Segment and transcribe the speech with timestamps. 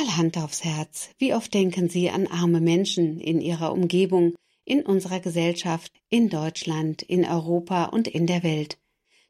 [0.00, 4.34] Mal Hand aufs Herz, wie oft denken Sie an arme Menschen in Ihrer Umgebung,
[4.64, 8.78] in unserer Gesellschaft, in Deutschland, in Europa und in der Welt.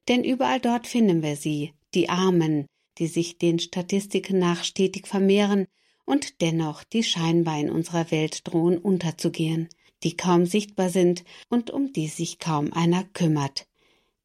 [0.06, 2.66] Denn überall dort finden wir sie, die Armen,
[2.98, 5.66] die sich den Statistiken nach stetig vermehren
[6.04, 9.68] und dennoch die scheinbar in unserer Welt drohen unterzugehen,
[10.04, 13.66] die kaum sichtbar sind und um die sich kaum einer kümmert.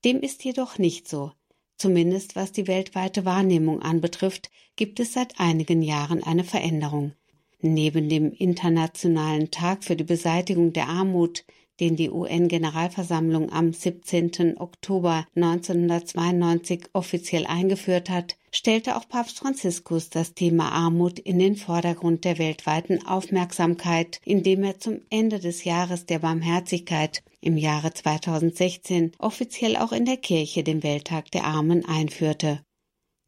[0.04, 1.32] Dem ist jedoch nicht so.
[1.78, 7.14] Zumindest was die weltweite Wahrnehmung anbetrifft, gibt es seit einigen Jahren eine Veränderung.
[7.62, 11.46] Neben dem Internationalen Tag für die Beseitigung der Armut,
[11.80, 14.58] den die UN-Generalversammlung am 17.
[14.58, 22.24] Oktober 1992 offiziell eingeführt hat, stellte auch Papst Franziskus das Thema Armut in den Vordergrund
[22.24, 29.76] der weltweiten Aufmerksamkeit, indem er zum Ende des Jahres der Barmherzigkeit im Jahre 2016 offiziell
[29.76, 32.62] auch in der Kirche den Welttag der Armen einführte.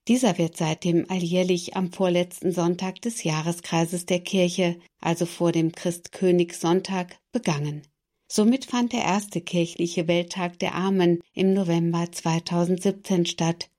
[0.07, 7.17] Dieser wird seitdem alljährlich am vorletzten Sonntag des Jahreskreises der Kirche, also vor dem Christkönigssonntag,
[7.33, 7.81] begangen.
[8.29, 13.69] Somit fand der erste kirchliche Welttag der Armen im November 2017 statt.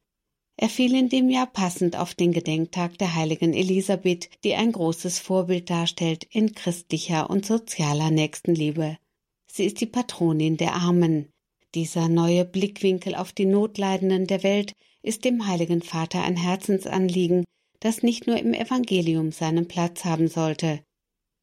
[0.56, 5.20] Er fiel in dem Jahr passend auf den Gedenktag der heiligen Elisabeth, die ein großes
[5.20, 8.96] Vorbild darstellt in christlicher und sozialer Nächstenliebe.
[9.46, 11.28] Sie ist die Patronin der Armen.
[11.74, 17.44] Dieser neue Blickwinkel auf die Notleidenden der Welt ist dem Heiligen Vater ein Herzensanliegen,
[17.80, 20.80] das nicht nur im Evangelium seinen Platz haben sollte.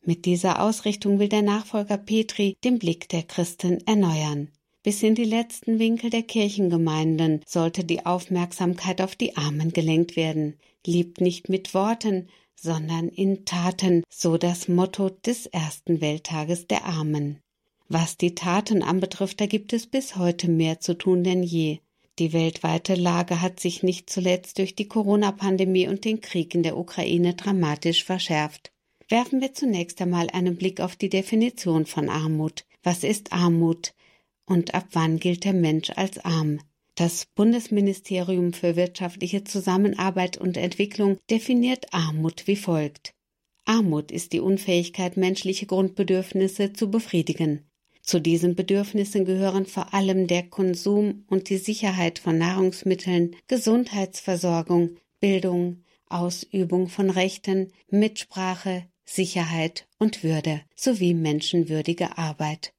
[0.07, 4.49] Mit dieser Ausrichtung will der Nachfolger Petri den Blick der Christen erneuern.
[4.83, 10.59] Bis in die letzten Winkel der Kirchengemeinden sollte die Aufmerksamkeit auf die Armen gelenkt werden.
[10.85, 17.39] Liebt nicht mit Worten, sondern in Taten, so das Motto des ersten Welttages der Armen.
[17.87, 21.79] Was die Taten anbetrifft, da gibt es bis heute mehr zu tun denn je.
[22.19, 26.77] Die weltweite Lage hat sich nicht zuletzt durch die Corona-Pandemie und den Krieg in der
[26.77, 28.71] Ukraine dramatisch verschärft.
[29.07, 32.65] Werfen wir zunächst einmal einen Blick auf die Definition von Armut.
[32.81, 33.93] Was ist Armut?
[34.45, 36.59] Und ab wann gilt der Mensch als arm?
[36.95, 43.13] Das Bundesministerium für wirtschaftliche Zusammenarbeit und Entwicklung definiert Armut wie folgt.
[43.65, 47.69] Armut ist die Unfähigkeit, menschliche Grundbedürfnisse zu befriedigen.
[48.01, 55.83] Zu diesen Bedürfnissen gehören vor allem der Konsum und die Sicherheit von Nahrungsmitteln, Gesundheitsversorgung, Bildung,
[56.07, 62.73] Ausübung von Rechten, Mitsprache, Sicherheit und Würde sowie menschenwürdige Arbeit.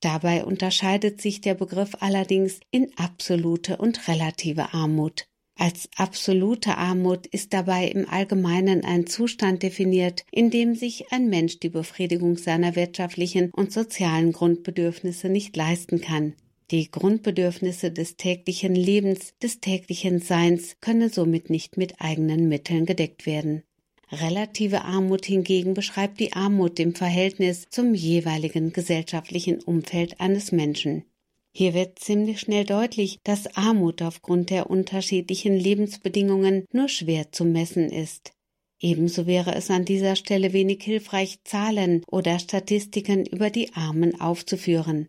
[0.00, 5.26] Dabei unterscheidet sich der Begriff allerdings in absolute und relative Armut.
[5.56, 11.58] Als absolute Armut ist dabei im Allgemeinen ein Zustand definiert, in dem sich ein Mensch
[11.58, 16.34] die Befriedigung seiner wirtschaftlichen und sozialen Grundbedürfnisse nicht leisten kann.
[16.70, 23.26] Die Grundbedürfnisse des täglichen Lebens, des täglichen Seins können somit nicht mit eigenen Mitteln gedeckt
[23.26, 23.64] werden.
[24.10, 31.04] Relative Armut hingegen beschreibt die Armut im Verhältnis zum jeweiligen gesellschaftlichen Umfeld eines Menschen.
[31.52, 37.90] Hier wird ziemlich schnell deutlich, dass Armut aufgrund der unterschiedlichen Lebensbedingungen nur schwer zu messen
[37.90, 38.32] ist.
[38.80, 45.08] Ebenso wäre es an dieser Stelle wenig hilfreich, Zahlen oder Statistiken über die Armen aufzuführen.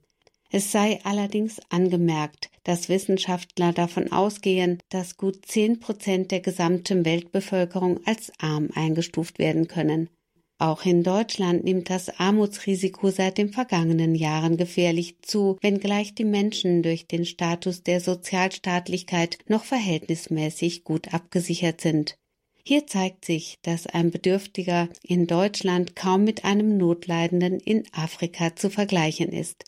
[0.51, 7.99] Es sei allerdings angemerkt, dass Wissenschaftler davon ausgehen, dass gut zehn Prozent der gesamten Weltbevölkerung
[8.05, 10.09] als arm eingestuft werden können.
[10.57, 16.83] Auch in Deutschland nimmt das Armutsrisiko seit den vergangenen Jahren gefährlich zu, wenngleich die Menschen
[16.83, 22.17] durch den Status der Sozialstaatlichkeit noch verhältnismäßig gut abgesichert sind.
[22.65, 28.69] Hier zeigt sich, dass ein Bedürftiger in Deutschland kaum mit einem Notleidenden in Afrika zu
[28.69, 29.63] vergleichen ist.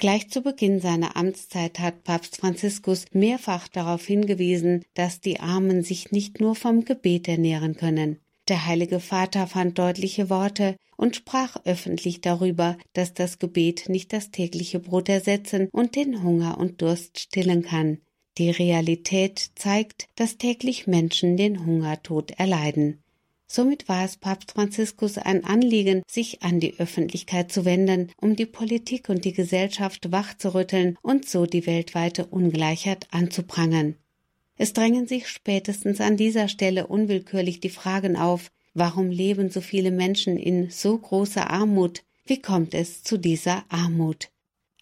[0.00, 6.12] Gleich zu Beginn seiner Amtszeit hat Papst Franziskus mehrfach darauf hingewiesen, dass die Armen sich
[6.12, 8.20] nicht nur vom Gebet ernähren können.
[8.46, 14.30] Der Heilige Vater fand deutliche Worte und sprach öffentlich darüber, dass das Gebet nicht das
[14.30, 17.98] tägliche Brot ersetzen und den Hunger und Durst stillen kann.
[18.38, 23.02] Die Realität zeigt, dass täglich Menschen den Hungertod erleiden.
[23.50, 28.44] Somit war es Papst Franziskus ein Anliegen, sich an die Öffentlichkeit zu wenden, um die
[28.44, 33.96] Politik und die Gesellschaft wachzurütteln und so die weltweite Ungleichheit anzuprangern.
[34.56, 39.92] Es drängen sich spätestens an dieser Stelle unwillkürlich die Fragen auf, warum leben so viele
[39.92, 42.02] Menschen in so großer Armut?
[42.26, 44.30] Wie kommt es zu dieser Armut?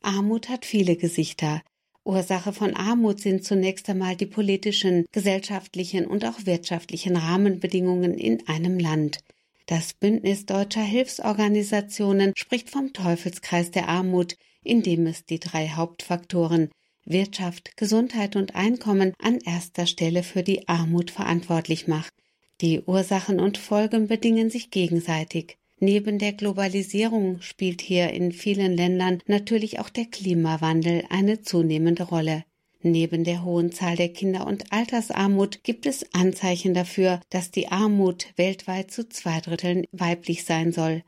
[0.03, 1.63] Armut hat viele Gesichter.
[2.07, 8.79] Ursache von Armut sind zunächst einmal die politischen, gesellschaftlichen und auch wirtschaftlichen Rahmenbedingungen in einem
[8.79, 9.19] Land.
[9.67, 16.71] Das Bündnis deutscher Hilfsorganisationen spricht vom Teufelskreis der Armut, in dem es die drei Hauptfaktoren
[17.05, 22.13] Wirtschaft, Gesundheit und Einkommen an erster Stelle für die Armut verantwortlich macht.
[22.61, 25.59] Die Ursachen und Folgen bedingen sich gegenseitig.
[25.79, 32.45] Neben der Globalisierung spielt hier in vielen Ländern natürlich auch der Klimawandel eine zunehmende Rolle.
[32.81, 38.29] Neben der hohen Zahl der Kinder- und Altersarmut gibt es Anzeichen dafür, dass die Armut
[38.37, 41.03] weltweit zu zwei Dritteln weiblich sein soll.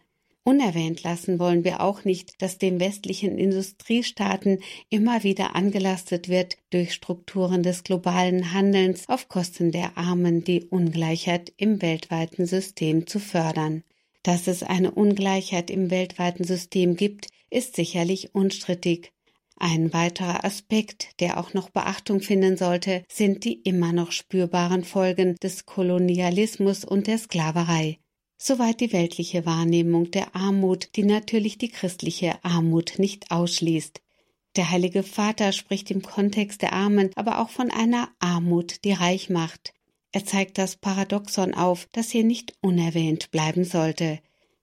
[0.45, 4.61] Unerwähnt lassen wollen wir auch nicht, dass den westlichen Industriestaaten
[4.91, 11.53] immer wieder angelastet wird, durch Strukturen des globalen Handelns auf Kosten der Armen die Ungleichheit
[11.57, 13.83] im weltweiten System zu fördern.
[14.29, 19.11] Dass es eine Ungleichheit im weltweiten System gibt, ist sicherlich unstrittig.
[19.57, 25.37] Ein weiterer Aspekt, der auch noch Beachtung finden sollte, sind die immer noch spürbaren Folgen
[25.37, 28.01] des Kolonialismus und der Sklaverei.
[28.37, 34.03] Soweit die weltliche Wahrnehmung der Armut, die natürlich die christliche Armut nicht ausschließt.
[34.57, 39.31] Der Heilige Vater spricht im Kontext der Armen aber auch von einer Armut, die reich
[39.31, 39.73] macht.
[40.13, 44.21] Er zeigt das Paradoxon auf, das hier nicht unerwähnt bleiben sollte.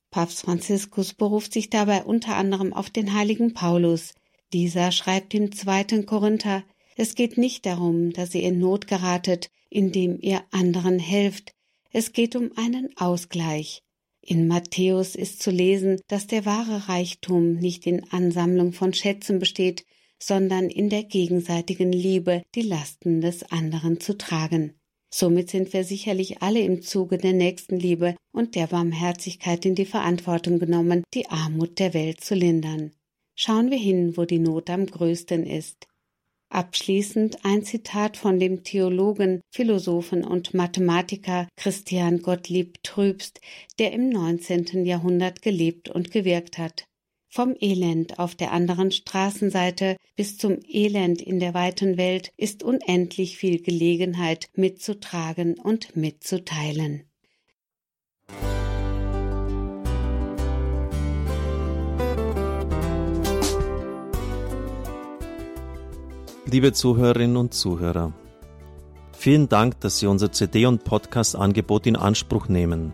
[0.10, 4.14] Papst Franziskus beruft sich dabei unter anderem auf den heiligen Paulus.
[4.54, 6.64] Dieser schreibt im zweiten Korinther,
[6.96, 11.54] es geht nicht darum, dass ihr in Not geratet, indem ihr anderen helft.
[11.92, 13.84] Es geht um einen Ausgleich.
[14.22, 19.86] In Matthäus ist zu lesen, dass der wahre Reichtum nicht in Ansammlung von Schätzen besteht,
[20.18, 24.74] sondern in der gegenseitigen Liebe, die Lasten des anderen zu tragen.
[25.14, 30.60] Somit sind wir sicherlich alle im Zuge der Nächstenliebe und der Barmherzigkeit in die Verantwortung
[30.60, 32.92] genommen, die Armut der Welt zu lindern.
[33.36, 35.88] Schauen wir hin, wo die Not am größten ist.
[36.50, 43.42] Abschließend ein Zitat von dem Theologen, Philosophen und Mathematiker Christian Gottlieb Trübst,
[43.80, 44.86] der im 19.
[44.86, 46.86] Jahrhundert gelebt und gewirkt hat.
[47.36, 53.36] Vom Elend auf der anderen Straßenseite bis zum Elend in der weiten Welt ist unendlich
[53.36, 57.04] viel Gelegenheit mitzutragen und mitzuteilen.
[66.46, 68.14] Liebe Zuhörerinnen und Zuhörer,
[69.12, 72.94] vielen Dank, dass Sie unser CD- und Podcast-Angebot in Anspruch nehmen.